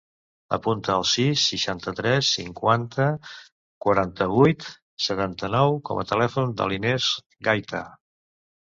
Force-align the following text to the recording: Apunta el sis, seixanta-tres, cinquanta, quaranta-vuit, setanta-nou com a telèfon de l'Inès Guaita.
Apunta 0.55 0.93
el 1.01 1.03
sis, 1.09 1.43
seixanta-tres, 1.51 2.31
cinquanta, 2.37 3.07
quaranta-vuit, 3.89 4.67
setanta-nou 5.11 5.81
com 5.91 6.05
a 6.07 6.11
telèfon 6.17 6.61
de 6.63 6.73
l'Inès 6.75 7.15
Guaita. 7.49 7.89